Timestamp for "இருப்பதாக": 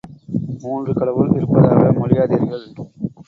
1.35-1.91